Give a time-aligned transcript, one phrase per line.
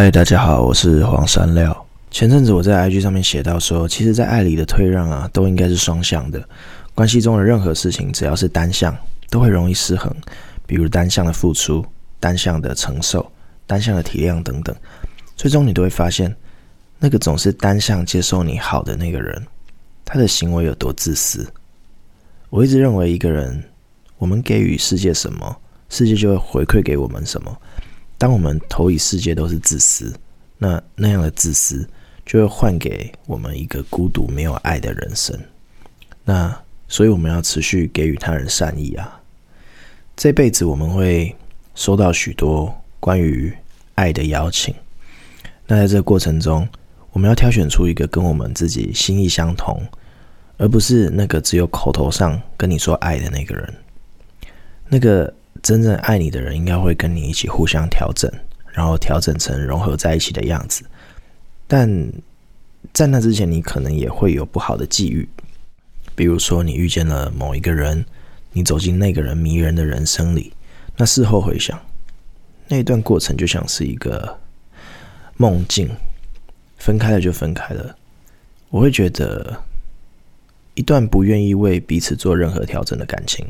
[0.00, 1.76] 嗨，大家好，我是黄山料。
[2.08, 6.40] 前阵子我在 IG 上面写到说，其实，在爱里的退让啊，都应该是双向的。
[6.94, 8.96] 关系中的任何事情，只要是单向，
[9.28, 10.14] 都会容易失衡。
[10.68, 11.84] 比如单向的付出、
[12.20, 13.28] 单向的承受、
[13.66, 14.72] 单向的体谅等等，
[15.34, 16.32] 最终你都会发现，
[17.00, 19.44] 那个总是单向接受你好的那个人，
[20.04, 21.44] 他的行为有多自私。
[22.50, 23.64] 我一直认为，一个人，
[24.16, 25.56] 我们给予世界什么，
[25.88, 27.60] 世界就会回馈给我们什么。
[28.18, 30.12] 当我们投以世界都是自私，
[30.58, 31.88] 那那样的自私。
[32.26, 35.34] 就会换给我们一个孤独没有爱的人生。
[36.26, 36.54] 那
[36.86, 39.18] 所以我们要持续给予他人善意啊。
[40.14, 41.34] 这辈子我们会
[41.74, 43.50] 收到许多关于
[43.94, 44.74] 爱的邀请。
[45.66, 46.68] 那在这个过程中，
[47.12, 49.80] 我们要挑选出一个跟我们自己心意相同，
[50.58, 53.74] 而不是那个只有口头上跟你说爱的那个人。
[54.86, 58.30] 那个真正爱你的人，应该会跟你一起互相调整，
[58.72, 60.84] 然后调整成融合在一起的样子。
[61.66, 62.12] 但
[62.92, 65.28] 在那之前，你可能也会有不好的际遇，
[66.14, 68.04] 比如说你遇见了某一个人，
[68.52, 70.52] 你走进那个人迷人的人生里，
[70.96, 71.78] 那事后回想，
[72.68, 74.38] 那一段过程就像是一个
[75.36, 75.90] 梦境，
[76.78, 77.94] 分开了就分开了。
[78.70, 79.62] 我会觉得，
[80.74, 83.46] 一段不愿意为彼此做任何调整的感情，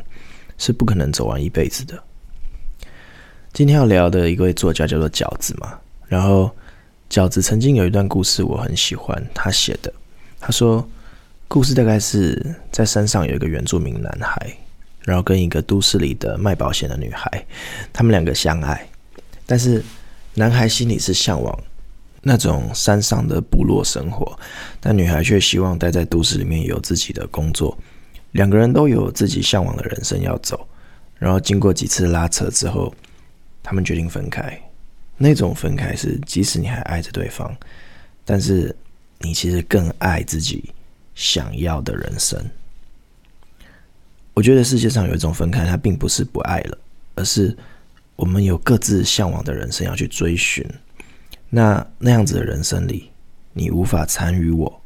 [0.58, 1.98] 是不可能走完一辈子的。
[3.54, 6.50] 今天要聊的一位作家叫做饺子嘛，然后。
[7.10, 9.90] 饺子曾经有一段故事，我很喜欢他写的。
[10.38, 10.86] 他说，
[11.48, 14.54] 故事大概是在山上有一个原住民男孩，
[15.04, 17.46] 然后跟一个都市里的卖保险的女孩，
[17.94, 18.86] 他们两个相爱。
[19.46, 19.82] 但是
[20.34, 21.58] 男孩心里是向往
[22.20, 24.38] 那种山上的部落生活，
[24.78, 27.74] 但女孩却希望待在都市里面有自己的工作。
[28.32, 30.68] 两个人都有自己向往的人生要走，
[31.18, 32.94] 然后经过几次拉扯之后，
[33.62, 34.60] 他们决定分开。
[35.16, 37.52] 那种分开是，即使你还爱着对方，
[38.24, 38.74] 但是
[39.18, 40.72] 你其实更爱自己
[41.14, 42.38] 想要的人生。
[44.34, 46.78] 我觉得世界上有一种分开，它并不是不爱了，
[47.16, 47.56] 而是
[48.14, 50.64] 我们有各自向往的人生要去追寻。
[51.50, 53.10] 那那样子的人生里，
[53.52, 54.80] 你无法参与我，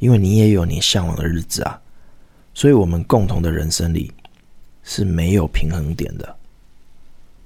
[0.00, 1.80] 因为你也有你向往的日子啊。
[2.60, 4.12] 所以，我们共同的人生里
[4.82, 6.36] 是没有平衡点的。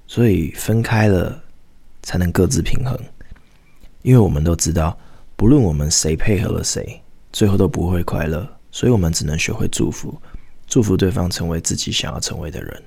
[0.09, 1.41] 所以分开了。
[2.07, 2.95] 才能各自平衡，
[4.03, 4.95] 因为我们都知道，
[5.37, 7.01] 不论我们谁配合了谁，
[7.33, 10.15] 最后都不会快乐，所以我们只能学会祝福，
[10.67, 12.83] 祝福对方成为自己想要成为的人。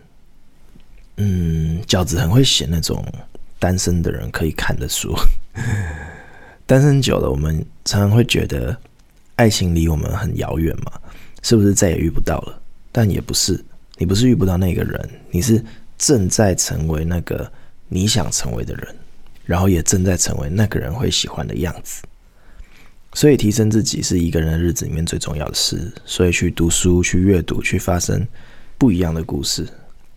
[1.15, 3.03] 嗯，饺子很会写那种
[3.57, 5.15] 单身的人可以看的书，
[6.67, 8.79] 单身久了，我们常常会觉得
[9.37, 10.91] 爱情离我们很遥远嘛，
[11.41, 12.61] 是不是再也遇不到了？
[12.91, 13.63] 但也不是，
[13.97, 15.63] 你不是遇不到那个人，你是
[15.97, 17.51] 正在成为那个
[17.87, 18.95] 你想成为的人。
[19.45, 22.03] 然后也正在成为那个人会喜欢的样子，
[23.13, 25.89] 所以提升自己是一个人的日子里面最重要的事。
[26.03, 28.27] 所以去读书、去阅读、去发生
[28.77, 29.65] 不一样的故事，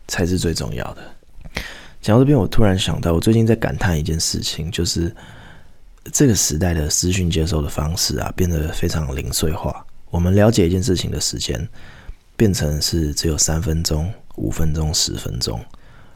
[0.08, 1.62] 才是最重要的。
[2.02, 5.14] 讲到这边，我突然想到，我最近在感叹一件事情，就是
[6.10, 9.86] 这个时代的资讯接收的方式啊，变得非常零碎化。
[10.10, 11.68] 我们了解一件事情的时间，
[12.36, 15.58] 变成是只有三分钟、五分钟、十分钟，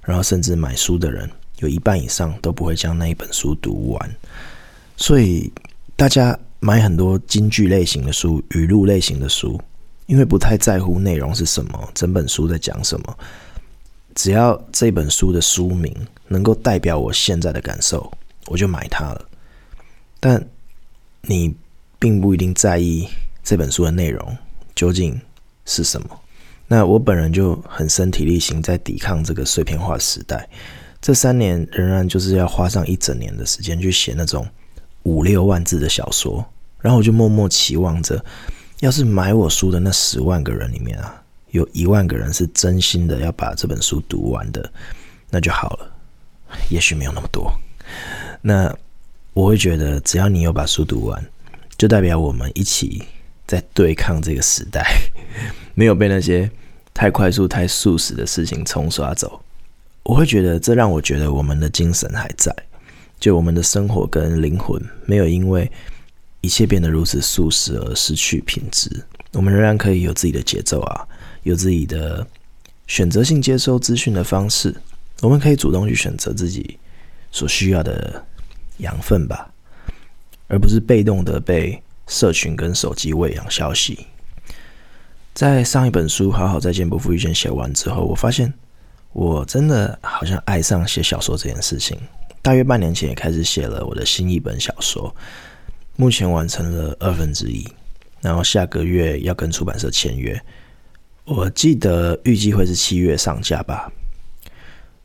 [0.02, 1.30] 然后甚至买书的人。
[1.60, 4.16] 有一半以上都不会将那一本书读完，
[4.96, 5.50] 所以
[5.94, 9.58] 大家买很多金句类型的书、语录类型的书，
[10.06, 13.18] 因为不太在乎内容是什么，整本书在讲什么，
[14.16, 15.94] 只要这本书的书名
[16.26, 18.12] 能够代表我现在的感受，
[18.46, 19.24] 我就买它了。
[20.18, 20.44] 但
[21.22, 21.54] 你
[22.00, 23.08] 并不一定在意
[23.44, 24.36] 这本书的内容
[24.74, 25.20] 究竟
[25.64, 26.20] 是什么。
[26.66, 30.48] 那我本人就很身体力行在抵抗这个碎片化时代。
[31.00, 34.48] 这三年仍然就是要花上一整年的时间去写那种
[35.02, 36.42] 五六万字的小说，
[36.80, 38.24] 然后我就默默期望着，
[38.80, 44.72] 要是买我书的那十万个人里面啊，有一万个人是真心的要把这本书读完的，
[45.28, 45.90] 那就好了。
[46.70, 47.52] 也许没有那么多，
[48.40, 48.74] 那
[49.34, 51.22] 我会觉得，只要你有把书读完，
[51.76, 53.02] 就代表我们一起
[53.46, 54.84] 在对抗这个时代，
[55.74, 56.50] 没有被那些
[56.92, 59.40] 太快速、太速食的事情冲刷走。
[60.02, 62.54] 我会觉得，这让我觉得我们的精神还在，
[63.18, 65.70] 就我们的生活跟灵魂没有因为
[66.42, 69.04] 一切变得如此速食而失去品质。
[69.32, 71.08] 我们仍然可以有自己的节奏啊，
[71.42, 72.26] 有自己的
[72.86, 74.74] 选择性接收资讯的方式。
[75.22, 76.78] 我们可以主动去选择自己
[77.32, 78.22] 所需要的
[78.78, 79.50] 养分吧，
[80.48, 84.06] 而不是被动的被社群跟手机喂养消息。
[85.32, 88.52] 在上一本书《好好再见，不负遇见》写完之后，我发现。
[89.12, 91.96] 我真的好像爱上写小说这件事情，
[92.42, 95.14] 大约半年前也开始写了我的新一本小说，
[95.94, 97.64] 目前完成了二分之一，
[98.20, 100.36] 然后下个月要跟出版社签约，
[101.26, 103.88] 我记得预计会是七月上架吧。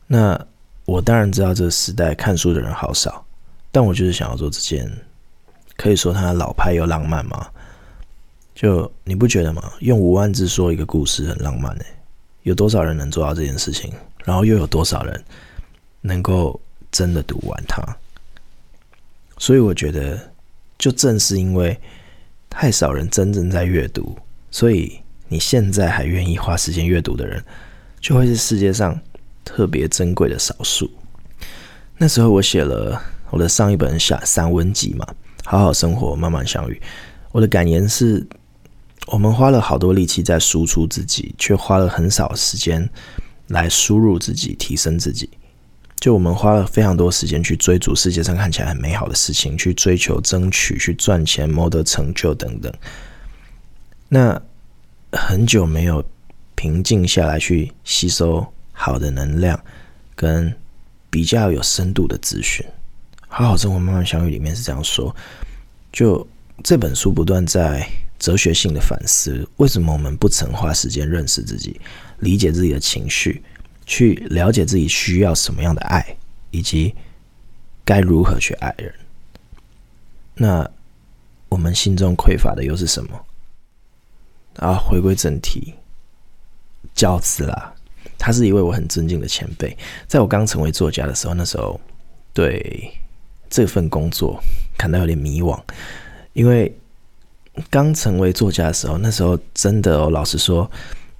[0.08, 0.44] 那
[0.86, 3.24] 我当然知道这个时代看书的人好少，
[3.70, 4.90] 但我就是想要做这件，
[5.80, 7.46] 可以说它老派又浪漫吗？
[8.54, 9.72] 就你不觉得吗？
[9.80, 11.86] 用五万字说一个故事很浪漫诶，
[12.42, 13.90] 有多少人能做到这件事情？
[14.22, 15.24] 然后又有多少人
[16.02, 16.60] 能够
[16.92, 17.82] 真的读完它？
[19.38, 20.20] 所以我觉得，
[20.76, 21.74] 就正是因为
[22.50, 24.14] 太少人真正在阅读，
[24.50, 27.42] 所以你现在还愿意花时间阅读的人，
[28.02, 29.00] 就会是世界上。
[29.42, 30.88] 特别珍贵的少数。
[31.96, 35.04] 那时候我写了我的上一本小散文集嘛，
[35.50, 36.80] 好好生活，慢慢相遇。
[37.32, 38.24] 我的感言是：
[39.08, 42.88] 我们花了好多力气在输出自己，却花了很少时间
[43.48, 45.28] 来输入自己、提升自己。
[45.98, 52.72] 就我们花了非常多时间去追逐世界上看起来很美好的事情，去追求、争取、去赚钱、谋得成就等等。
[54.08, 54.40] 那
[55.10, 56.04] 很久没有
[56.54, 58.46] 平静下来去吸收。
[58.72, 59.60] 好的能量
[60.14, 60.54] 跟
[61.10, 62.64] 比较有深度的资讯，
[63.32, 65.14] 好好生活，慢慢相遇里面是这样说。
[65.92, 66.26] 就
[66.64, 67.88] 这本书不断在
[68.18, 71.80] 哲学性的反思，为什么我们不曾花时间认识自己，
[72.18, 73.40] 理解自己的情绪，
[73.86, 76.04] 去了解自己需要什么样的爱，
[76.50, 76.92] 以及
[77.84, 78.92] 该如何去爱人？
[80.34, 80.68] 那
[81.48, 83.26] 我们心中匮乏的又是什么？
[84.56, 85.74] 啊，回归正题，
[86.94, 87.72] 教子啦。
[88.18, 89.74] 他是一位我很尊敬的前辈，
[90.08, 91.80] 在我刚成为作家的时候，那时候
[92.34, 92.92] 对
[93.50, 94.40] 这份工作
[94.78, 95.60] 感到有点迷惘，
[96.32, 96.74] 因为
[97.68, 100.70] 刚成为作家的时候，那时候真的哦，老实说，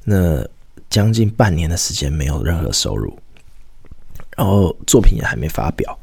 [0.04, 0.42] 那
[0.88, 3.18] 将近半年的时间没有任何收入，
[4.36, 5.98] 然后作品也还没发表，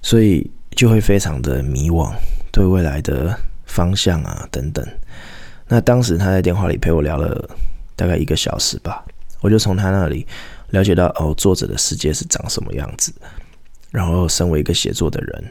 [0.00, 2.14] 所以就会非常的迷惘，
[2.52, 3.36] 对未来的
[3.66, 4.86] 方向啊等等。
[5.66, 7.50] 那当时他在电话里陪我聊了
[7.96, 9.04] 大概一个小时吧。
[9.40, 10.26] 我就从他那里
[10.70, 13.12] 了解到，哦，作者的世界是长什么样子，
[13.90, 15.44] 然后身为一个写作的人，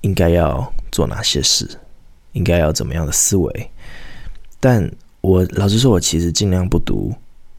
[0.00, 1.68] 应该要做哪些事，
[2.32, 3.70] 应该要怎么样的思维。
[4.60, 4.90] 但
[5.20, 7.12] 我老实说，我其实尽量不读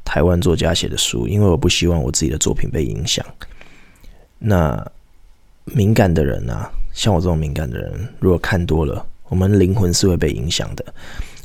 [0.03, 3.25] 台湾作家写的书，因为我不希望我自己的作品被影响。
[4.39, 4.85] 那
[5.65, 10.85] 敏感的人啊，像我这种敏感的人，如果看多了，我们灵魂是会被影响的。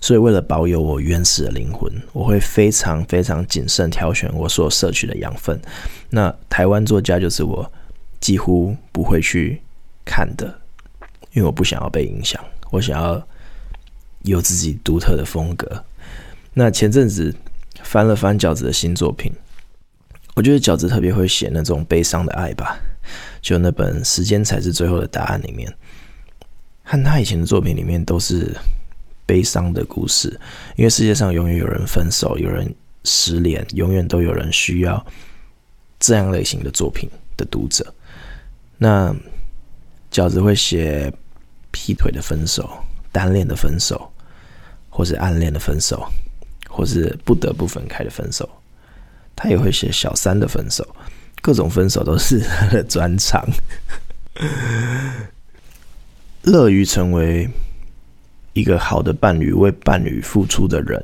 [0.00, 5.60] 所以，为了保有我原始的灵魂，我会非常非常谨慎挑选我所摄取的养分。
[6.10, 7.70] 那台湾作家就是我
[8.22, 9.60] 几乎不会去
[10.02, 10.46] 看的，
[11.32, 13.22] 因为我不想要被影响，我想要
[14.22, 15.84] 有自己独特的风格。
[16.54, 17.34] 那前阵子
[17.82, 19.30] 翻了翻饺子的新作品，
[20.34, 22.80] 我觉得饺子特别会写那种悲伤的爱吧，
[23.42, 25.70] 就那本《时间才是最后的答案》里面，
[26.82, 28.56] 和他以前的作品里面都是。
[29.24, 30.28] 悲伤的故事，
[30.76, 35.06] 因为世界上永远有人分手，有人失恋，永远都有人需要
[36.00, 37.94] 这样类型的作品的读者。
[38.82, 39.14] 那
[40.10, 41.12] 饺子会写
[41.70, 42.68] 劈腿的分手、
[43.12, 44.12] 单恋的分手，
[44.90, 46.04] 或是暗恋的分手，
[46.68, 48.48] 或是不得不分开的分手。
[49.36, 50.84] 他也会写小三的分手，
[51.40, 53.48] 各种分手都是 他的专长。
[56.42, 57.48] 乐于成为。
[58.54, 61.02] 一个好的伴侣，为伴侣付出的人，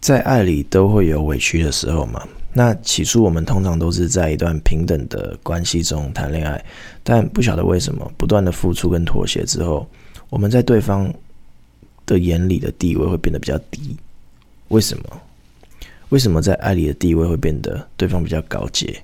[0.00, 2.26] 在爱里都会有委屈的时候嘛。
[2.52, 6.62] 那起初我们通常都是在一段平等的关系中谈恋爱，
[7.02, 9.88] 但不晓得为什么，不断的付出跟妥协之后，
[10.28, 11.12] 我们在对方
[12.04, 13.96] 的眼里的地位会变得比较低。
[14.68, 15.04] 为什么？
[16.10, 19.02] 为什么在爱里的地位会变得对方比较高阶？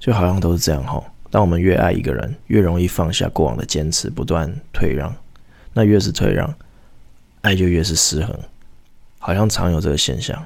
[0.00, 1.04] 就好像都是这样吼。
[1.30, 5.14] 当我们越爱一个人，越容易放下过往的坚持，不断退让。
[5.74, 6.54] 那越是退让，
[7.42, 8.34] 爱就越是失衡，
[9.18, 10.42] 好像常有这个现象。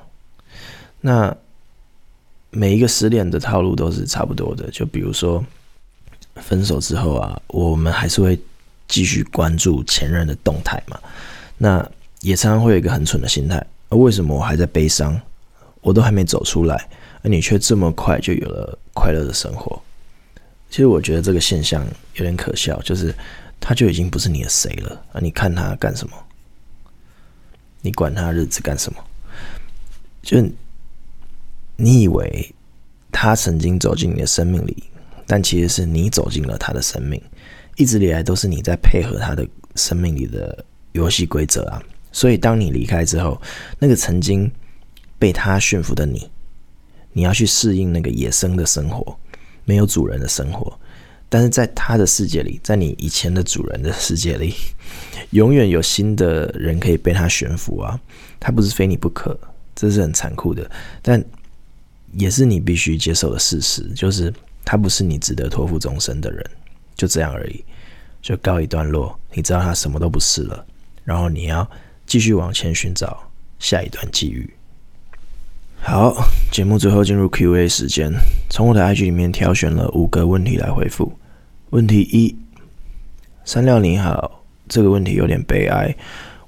[1.01, 1.37] 那
[2.51, 5.45] 每一个失恋的套路都是差不多的，就比如说
[6.37, 8.39] 分手之后啊，我们还是会
[8.89, 10.99] 继续关注前任的动态嘛。
[11.59, 11.87] 那
[12.21, 15.21] 也常常会有一个很蠢的心态：为什么我还在悲伤？
[15.81, 16.89] 我都还没走出来，
[17.23, 19.81] 而你却这么快就有了快乐的生活。
[20.69, 23.15] 其实我觉得这个现象有点可笑，就是。
[23.63, 25.21] 他就已经不是你的谁了啊！
[25.21, 26.17] 你看他干什么？
[27.83, 28.99] 你管他日子干什么？
[30.23, 30.43] 就
[31.81, 32.55] 你以为
[33.11, 34.85] 他曾经走进你的生命里，
[35.27, 37.21] 但其实是你走进了他的生命。
[37.77, 39.47] 一直以来都是你在配合他的
[39.77, 41.83] 生命里的游戏规则啊！
[42.13, 43.41] 所以当你离开之后，
[43.79, 44.51] 那个曾经
[45.19, 46.31] 被他驯服的你，
[47.13, 49.17] 你要去适应那个野生的生活，
[49.65, 50.79] 没有主人的生活。
[51.31, 54.53] 但是在他的世界里，在你以前的主人的世界里，
[55.31, 57.99] 永远有新的人可以被他驯服啊！
[58.39, 59.39] 他不是非你不可，
[59.75, 60.69] 这是很残酷的，
[61.01, 61.25] 但
[62.13, 64.33] 也是你必须接受的事实，就是
[64.65, 66.45] 他不是你值得托付终身的人，
[66.95, 67.65] 就这样而已，
[68.21, 69.19] 就告一段落。
[69.33, 70.67] 你知道他什么都不是了，
[71.05, 71.69] 然后你要
[72.07, 73.23] 继续往前寻找
[73.59, 74.49] 下一段际遇。
[75.83, 76.15] 好，
[76.53, 78.13] 节目最后进入 Q&A 时间。
[78.51, 81.11] 从我的 IG 里面挑选了五个问题来回复。
[81.71, 82.37] 问题一：
[83.45, 85.97] 三料你好，这个问题有点悲哀。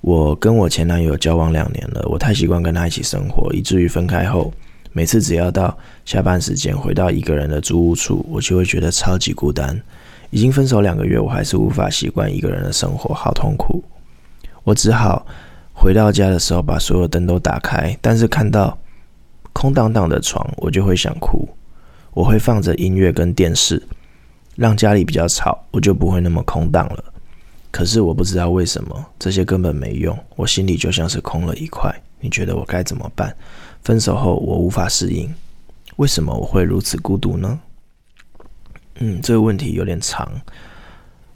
[0.02, 4.52] 我跟我前男友交往两年了，我太习惯跟他一起生活，以至于分开后，
[4.92, 9.80] 每次只要到下班时间回到一个人的租屋处，我就会觉得超级孤单。
[10.30, 13.82] 已经分手两个月，我还是无法习惯一个人的生活，好痛苦。
[14.64, 15.26] 我只好
[15.72, 18.78] 回到家的时候把所有灯都打开，但是看到
[19.52, 21.49] 空荡荡的床，我就会想哭。
[22.14, 23.82] 我会放着音乐跟电视，
[24.56, 27.04] 让家里比较吵，我就不会那么空荡了。
[27.70, 31.94] 可是我不知道为什么，这些根本没用，我心里就像是空了一块。
[32.20, 33.34] 你觉得我该怎么办？
[33.82, 35.32] 分手后我无法适应，
[35.96, 37.60] 为什么我会如此孤独呢？
[38.96, 40.30] 嗯，这个问题有点长。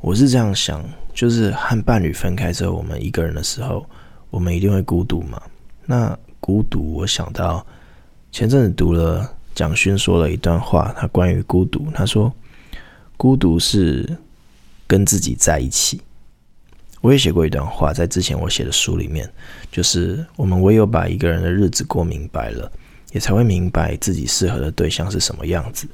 [0.00, 3.84] 我是这样想，就是和伴侣分开之后，我们一个人的时候，
[4.30, 5.40] 我们一定会孤独嘛。
[5.84, 7.66] 那孤独，我想到。
[8.32, 12.30] 前阵子读了蒋勋说了一段话，他关于孤独，他说
[13.16, 14.06] ：“孤独是
[14.86, 16.02] 跟自己在一起。”
[17.06, 19.30] 我也写过一段话，在之前我写的书里面，
[19.70, 22.68] 就是我们唯有把一个人的日子过明白了，
[23.12, 25.86] 也才会明白自己适合的对象是什么样子。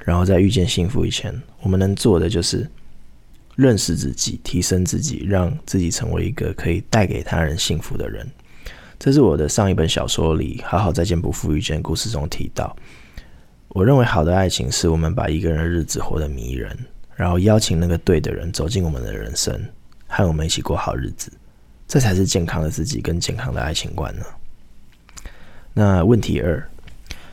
[0.00, 2.68] 然后在遇见幸福以前，我们能做的就是
[3.54, 8.28] 认识自己，提升自己，让自己成为一个可以带给他人幸福的人。
[8.98, 12.76] 这是我的上一本小说里《好好再见不负遇见》故事中提到，
[13.68, 16.76] 我认为好的爱情是我们把一个人的日子活得迷人，
[17.14, 19.64] 然后邀请那个对的人走进我们的人生，
[20.06, 21.30] 和我们一起过好日子，
[21.86, 24.24] 这才是健康的自己跟健康的爱情观呢。
[25.72, 26.66] 那问题二，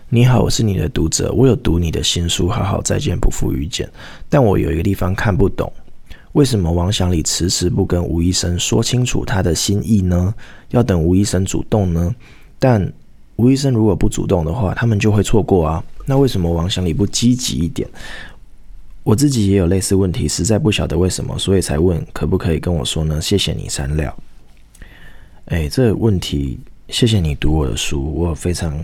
[0.10, 3.88] 你好，我是你的读者，我有读你的新书《好好再见不负遇见》，
[4.30, 5.72] 但我有一个地方看不懂。
[6.34, 10.34] 为什么王祥礼迟迟不跟吴医生说清楚他的心意呢？
[10.70, 12.14] 要等吴医生主动呢？
[12.58, 12.92] 但
[13.36, 15.84] 吴医生如果不主动的话，他们就会错过啊。
[16.06, 17.88] 那为什么王祥礼不积极一点？
[19.04, 23.22] 我自己也有类似问题，实在不晓得为什么，所以才问可不可以跟我说呢？
[23.22, 24.18] 谢谢你，山料。
[25.46, 28.84] 哎，这个问题，谢谢你读我的书，我非常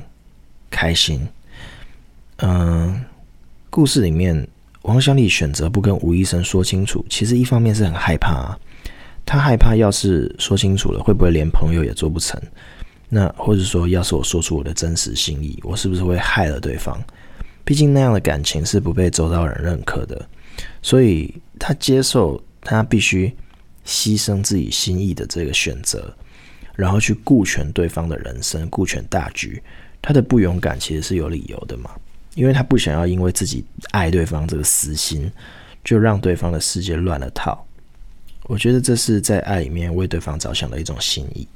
[0.70, 1.26] 开心。
[2.38, 3.02] 嗯，
[3.70, 4.48] 故事里面。
[4.84, 8.60] 王小丽选择不跟吴医生说清楚，其实一方面是很害怕啊，
[9.26, 12.42] 他害怕要是说清楚了，会不会连朋友也做不成？
[13.10, 16.98] 那或者说，要是我说出我的真实心意，我是不是会害了对方？
[17.70, 20.28] 毕竟那样的感情是不被周遭人认可的，
[20.82, 23.32] 所以他接受他必须
[23.86, 26.12] 牺牲自己心意的这个选择，
[26.74, 29.62] 然后去顾全对方的人生，顾全大局。
[30.02, 31.92] 他的不勇敢其实是有理由的嘛。
[32.34, 35.32] 因为他不想要因为自己爱对方这个私心，
[35.84, 37.64] 就让对方的世界乱了套。
[38.46, 41.48] 我觉得这是在爱里面为对方着想的一种心意。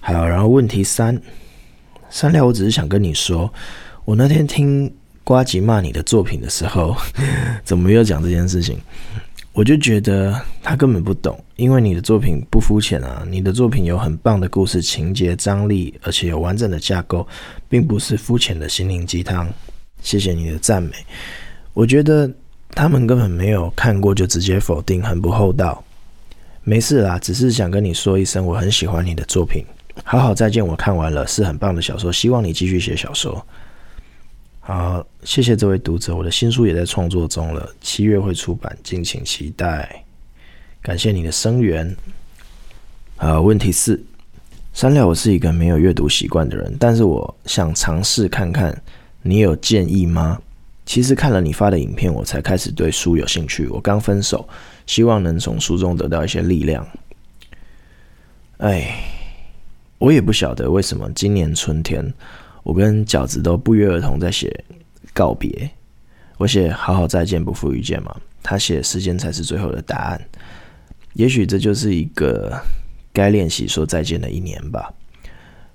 [0.00, 1.20] 好，然后问题三，
[2.08, 3.52] 三料，我只是想跟你说，
[4.04, 4.92] 我那天听
[5.22, 6.96] 瓜吉骂你的作品的时候，
[7.64, 8.78] 怎么没有讲这件事情？
[9.52, 17.26] 我就觉得他根本不懂，因为你的作品不肤浅啊，你的作品有很棒的故事情节张力，而且有完整的架构，
[17.68, 19.52] 并不是肤浅的心灵鸡汤。
[20.02, 20.92] 谢谢你的赞美，
[21.74, 22.30] 我觉得
[22.70, 25.82] 他们根本没有看过就直接否定，很不厚道。
[26.62, 29.64] 没事啦，只是想跟你说一声，我很喜欢你的作品。
[30.04, 33.44] 好好再见，我看完了，是很棒的小说，希望你继续写小说。
[34.72, 40.04] 好，谢谢这位读者，我的新书也在创作中了，七月会出版，敬请期待。
[40.80, 41.96] 感谢你的声援。
[43.16, 44.00] 好，问题四，
[44.72, 48.80] 山料，我是一个没有阅读习惯的人，但是我想尝试看看，
[49.22, 50.40] 你有建议吗？
[50.86, 53.66] 其实看了你发的影片，我才开始对书有兴趣。
[53.66, 54.48] 我刚分手，
[54.86, 56.86] 希望能从书中得到一些力量。
[58.58, 59.02] 哎，
[59.98, 62.14] 我也不晓得为什么今年春天。
[62.62, 64.64] 我跟饺子都不约而同在写
[65.14, 65.70] 告别，
[66.36, 70.20] 我写好好再见不负遇见嘛，他写时间才是最后的答案。
[71.14, 72.56] 也许这就是一个
[73.12, 74.92] 该练习说再见的一年吧。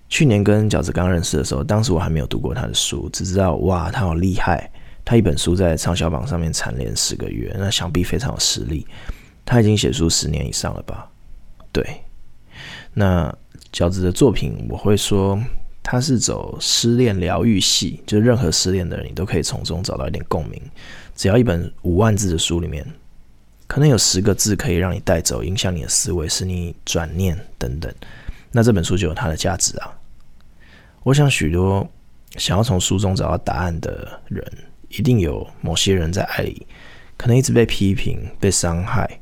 [0.07, 4.71] 去年跟饺子刚认识的时候，当时我还没有读过他的书，只知道哇，他好厉害，
[5.03, 8.85] 他一本书在畅销榜上面蝉联十个月，那想必非常有实力。
[9.43, 11.09] 他已经写书十年以上了吧？
[11.71, 11.83] 对，
[12.93, 13.35] 那
[13.73, 15.37] 饺子的作品我会说。
[15.87, 20.59] 它是走失恋疗愈系，就是任何失恋的人，你都可以从中找到一点共鸣。
[21.15, 22.83] 只要一本五万字的书里面，
[23.67, 27.93] 可能有十个字可以让你带走，影响你的思维，使你转念等等，
[28.51, 29.93] 那这本书就有它的价值啊。
[31.03, 31.87] 我想许多
[32.35, 34.43] 想要从书中找到答案的人，
[34.89, 36.65] 一定有某些人在爱里，
[37.15, 39.21] 可能一直被批评、被伤害，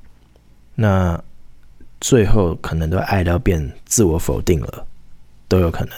[0.76, 1.22] 那
[2.00, 4.88] 最后可能都爱到变自我否定了，
[5.50, 5.94] 都有可能。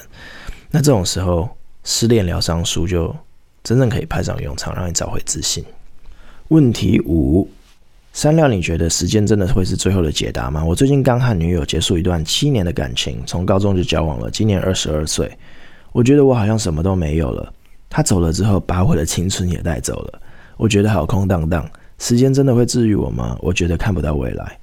[0.75, 1.47] 那这种时候，
[1.85, 3.15] 失恋疗伤书就
[3.63, 5.63] 真正可以派上用场，让你找回自信。
[6.49, 7.49] 问题五：
[8.11, 10.65] 三料，你觉得时间真的会是最后的解答吗？
[10.65, 15.31] 我最近刚和女友结束一段七年的感情，从高中就交往了，今年二十二岁，
[15.93, 17.53] 我觉得我好像什么都没有了。
[17.89, 20.21] 他走了之后，把我的青春也带走了。
[20.57, 21.65] 我觉得好空荡荡。
[21.99, 23.37] 时间真的会治愈我吗？
[23.39, 24.59] 我觉得看不到未来。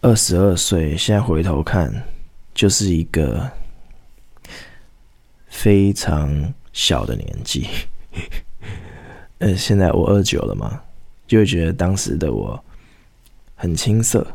[0.00, 1.92] 二十二岁，现在回头看，
[2.54, 3.46] 就是一个
[5.50, 7.66] 非常小的年纪。
[9.38, 10.80] 呃，现在我二九了嘛，
[11.26, 12.58] 就会觉得当时的我
[13.54, 14.26] 很青涩，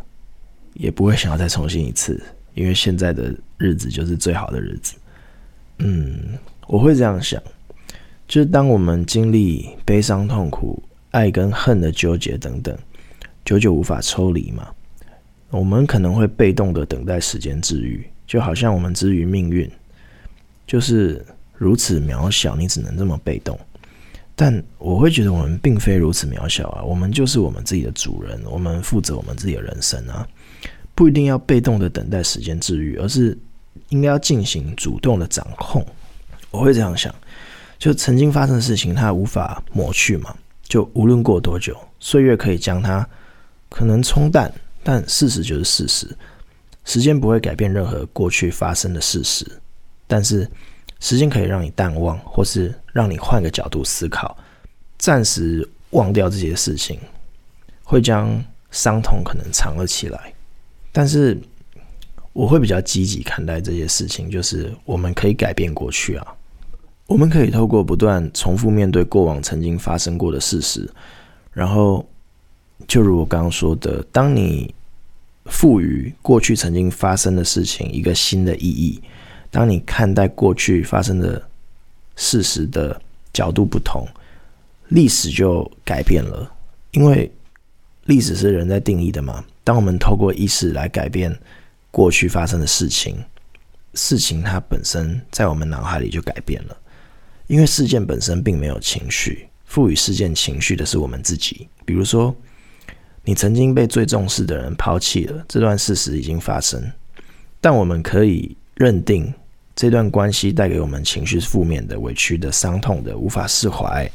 [0.73, 2.21] 也不会想要再重新一次，
[2.53, 4.95] 因为现在的日子就是最好的日子。
[5.79, 7.41] 嗯，我会这样想。
[8.27, 10.81] 就是当我们经历悲伤、痛苦、
[11.11, 12.75] 爱跟恨的纠结等等，
[13.43, 14.67] 久久无法抽离嘛，
[15.51, 19.69] 我们可能会被动的等待时间治愈，就好像我们之于命运，
[20.65, 23.57] 就是如此渺小，你只能这么被动。
[24.35, 30.27] 但我会觉得我们并非如此渺小啊，我们就是我们自己的主人，我们负责我们自己的人生啊，
[30.93, 33.37] 不一定要被动的等待时间治愈，而是
[33.89, 35.85] 应该要进行主动的掌控。
[36.51, 37.13] 我会这样想。
[37.77, 40.35] 就曾经发生的事情，它无法抹去嘛。
[40.63, 43.07] 就无论过多久，岁月可以将它
[43.69, 44.51] 可能冲淡，
[44.83, 46.17] 但事实就是事实。
[46.85, 49.45] 时间不会改变任何过去发生的事实，
[50.07, 50.49] 但是
[50.99, 54.37] 时间可以让你淡忘，或是让你换个角度思考，
[54.97, 56.99] 暂时忘掉这些事情，
[57.83, 60.33] 会将伤痛可能藏了起来。
[60.91, 61.37] 但是
[62.33, 66.35] 我会比较积极看待这些事情，就是我们可以改变过去啊。
[67.07, 70.89] 我们可以透过不断重复面对过往曾经发生过的事实，
[71.51, 72.03] 然后
[72.87, 74.73] 就如我刚刚说的，当你
[75.45, 78.99] 赋予过去曾经发生的事情一个新的意义，
[79.55, 81.41] 当你看待过去发生的
[82.17, 84.05] 事实的角度不同，
[84.89, 86.51] 历史就改变了。
[86.91, 87.31] 因为
[88.03, 89.41] 历史是人在定义的嘛。
[89.63, 91.33] 当我们透过意识来改变
[91.89, 93.15] 过去发生的事情，
[93.93, 96.75] 事情它本身在我们脑海里就改变了。
[97.47, 101.69] 因为事件本身并没有情绪，赋予事件情绪的是我们自己。
[101.85, 102.35] 比如说，
[103.23, 106.91] 你曾经被最重视的人抛弃了，这段事实已经发生，
[107.61, 109.33] 但我们可以认定
[109.75, 114.09] 这段关系带给我们情绪是负面的、委屈的、伤痛的、无法释怀。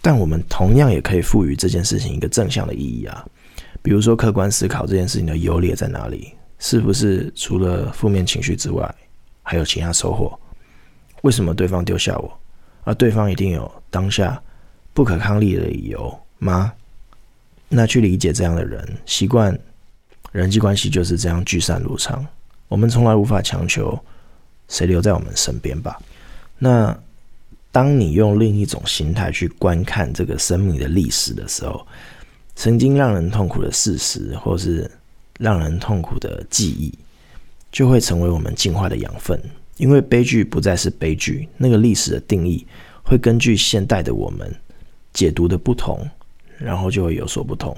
[0.00, 3.26] 但我们同样也可以赋予这件事情一个正向的意义啊，
[3.82, 8.94] 比如说客观思考这件事情的优劣在哪里，是不是除了负面情绪之外，
[9.42, 10.38] 还有其他收获？
[11.22, 12.40] 为什么对方丢下我？
[12.84, 14.40] 而对方一定有当下
[14.94, 16.72] 不可抗力的理由吗？
[17.68, 19.58] 那去理解这样的人，习惯
[20.30, 22.24] 人际关系就是这样聚散如常。
[22.68, 23.98] 我们从来无法强求
[24.68, 25.98] 谁留在我们身边吧？
[26.58, 26.96] 那
[27.70, 31.86] 当你用另一种心态去观看这个生命的历史的时候，
[32.54, 34.90] 曾经让人痛苦的事实，或是
[35.38, 36.92] 让人痛苦的记忆，
[37.70, 39.40] 就会成为我们进化的养分。
[39.76, 42.66] 因为悲剧不再是悲剧，那个历史的定义
[43.04, 44.52] 会根据现代的我们
[45.12, 46.04] 解读的不同，
[46.58, 47.76] 然后就会有所不同。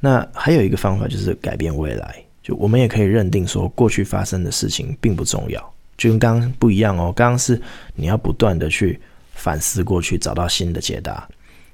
[0.00, 7.12] 那还有一个方法就是改变未来，我们也可以认定说，过去发生的事情并不重要，就跟刚刚不一样哦。
[7.14, 7.60] 刚刚是
[7.94, 9.00] 你要不断的去
[9.34, 11.28] 反思过去，找到新的解答，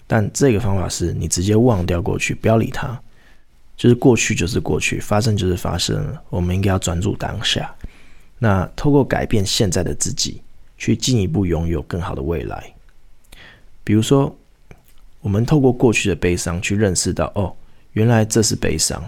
[0.06, 3.00] 但这个方法是你直接忘掉过去，不要理它，
[3.76, 7.74] 就是过去就是过去，发生就是发生，我们应该要专注当下。
[8.38, 10.42] 那透过改变现在的自己，
[10.76, 12.72] 去进一步拥有更好的未来。
[13.82, 14.36] 比如说，
[15.20, 17.54] 我们透过过去的悲伤去认识到，哦，
[17.92, 19.02] 原来这是悲伤，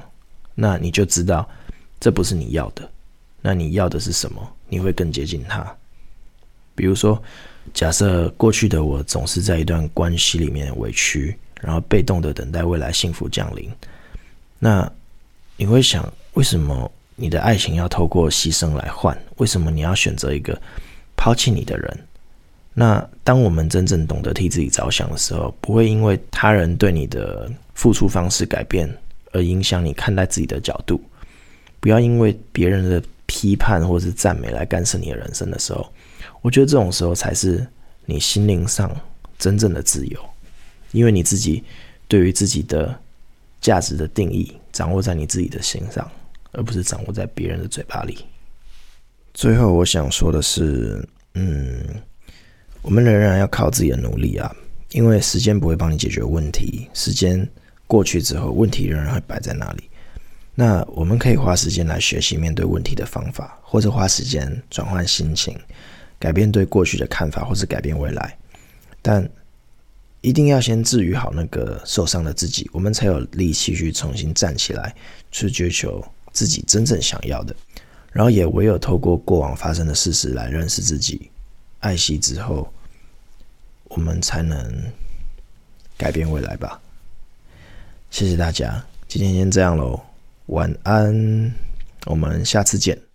[0.54, 1.48] 那你就知道
[2.00, 2.88] 这不是你要的。
[3.40, 4.46] 那你要的是什么？
[4.68, 5.66] 你会更接近他。
[6.74, 7.20] 比如说，
[7.72, 13.70] 假设过去的我总是在一段关系里面委屈，然后被动的等待未来幸福降临，
[14.58, 14.90] 那
[15.56, 16.90] 你会想，为什么？
[17.20, 20.56] 你的爱情要透过牺牲来换，为什么你要选择一个
[21.16, 21.98] 抛弃你的人？
[22.72, 28.88] 那当我们真正懂得替自己着想的时候，不会因为他人对你的付出方式改变
[29.32, 31.00] 而影响你看待自己的角度。
[31.80, 35.92] 不要因为别人的批判或是赞美来干涉你的人生的时候，
[36.42, 37.66] 我觉得这种时候才是
[38.06, 38.90] 你心灵上
[39.38, 40.20] 真正的自由，
[40.92, 41.62] 因为你自己
[42.06, 42.98] 对于自己的
[43.60, 46.10] 价值的定义掌握在你自己的心上，
[46.52, 48.18] 而不是掌握在别人的嘴巴里。
[49.34, 51.84] 最后，我想说的是，嗯，
[52.82, 54.52] 我们仍然要靠自己的努力啊，
[54.90, 57.48] 因为时间不会帮你解决问题，时间
[57.86, 59.87] 过去之后，问题仍然会摆在那里。
[60.60, 65.56] 那我们可以花时间来学习面对问题的方法，或者花时间转换心情，
[66.18, 68.36] 改变对过去的看法，或是改变未来。
[69.00, 69.30] 但
[70.20, 74.92] 一定要先治愈好那个受伤的自己，我们才有力气去重新站起来，
[75.30, 77.54] 去追求自己真正想要的。
[78.10, 81.30] 然后也唯有透过过往发生的事实来认识自己，
[81.78, 82.68] 爱惜之后，
[83.84, 84.74] 我们才能
[85.96, 86.80] 改变未来吧。
[88.10, 90.07] 谢谢大家，今天先这样喽。
[90.48, 91.52] 晚安，
[92.06, 93.07] 我们下次见。